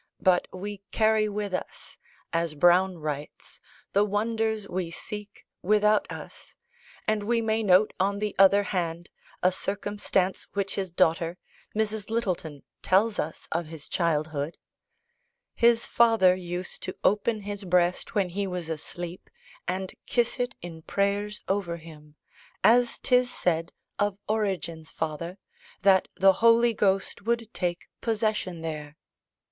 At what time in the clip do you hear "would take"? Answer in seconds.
27.21-27.87